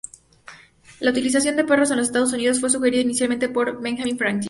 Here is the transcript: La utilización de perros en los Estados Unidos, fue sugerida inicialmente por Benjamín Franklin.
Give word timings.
La 0.99 1.11
utilización 1.11 1.55
de 1.57 1.63
perros 1.63 1.91
en 1.91 1.97
los 1.97 2.07
Estados 2.07 2.33
Unidos, 2.33 2.59
fue 2.59 2.71
sugerida 2.71 3.01
inicialmente 3.03 3.49
por 3.49 3.79
Benjamín 3.79 4.17
Franklin. 4.17 4.39